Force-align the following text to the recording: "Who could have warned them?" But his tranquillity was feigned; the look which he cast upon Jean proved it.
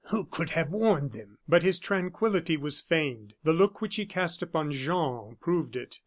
"Who 0.07 0.25
could 0.25 0.49
have 0.57 0.71
warned 0.71 1.11
them?" 1.11 1.37
But 1.47 1.61
his 1.61 1.77
tranquillity 1.77 2.57
was 2.57 2.81
feigned; 2.81 3.35
the 3.43 3.53
look 3.53 3.81
which 3.81 3.97
he 3.97 4.07
cast 4.07 4.41
upon 4.41 4.71
Jean 4.71 5.35
proved 5.39 5.75
it. 5.75 5.99